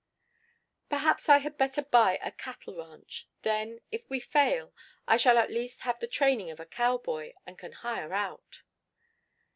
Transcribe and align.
"Perhaps 0.89 1.29
I 1.29 1.37
had 1.37 1.59
better 1.59 1.83
buy 1.83 2.17
a 2.23 2.31
cattle 2.31 2.75
ranch. 2.75 3.27
Then, 3.43 3.81
if 3.91 4.09
we 4.09 4.19
fail, 4.19 4.73
I 5.07 5.15
shall 5.15 5.37
at 5.37 5.51
least 5.51 5.81
have 5.81 5.97
had 5.97 6.01
the 6.01 6.07
training 6.07 6.49
of 6.49 6.59
a 6.59 6.65
cowboy 6.65 7.33
and 7.45 7.55
can 7.55 7.73
hire 7.85 8.11
out." 8.11 8.63